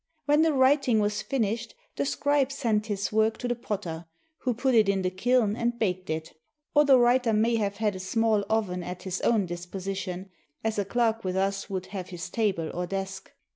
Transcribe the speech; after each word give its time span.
When 0.25 0.41
the 0.41 0.51
writing 0.51 0.97
was 0.99 1.21
finished, 1.21 1.75
the 1.95 2.05
scribe 2.07 2.51
sent 2.51 2.87
his 2.87 3.11
work 3.11 3.37
to 3.37 3.47
the 3.47 3.53
potter, 3.53 4.07
who 4.39 4.55
put 4.55 4.73
it 4.73 4.89
in 4.89 5.03
the 5.03 5.11
kiln 5.11 5.55
and 5.55 5.77
baked 5.77 6.09
it, 6.09 6.33
or 6.73 6.85
the 6.85 6.97
writer 6.97 7.33
may 7.33 7.57
have 7.57 7.77
had 7.77 7.95
a 7.95 7.99
small 7.99 8.43
oven 8.49 8.81
at 8.81 9.03
his 9.03 9.21
own 9.21 9.45
disposition, 9.45 10.31
as 10.63 10.79
a 10.79 10.85
clerk 10.85 11.23
with 11.23 11.35
us 11.35 11.69
would 11.69 11.85
have 11.93 12.09
his 12.09 12.31
table 12.31 12.71
or 12.73 12.87
desk. 12.87 13.31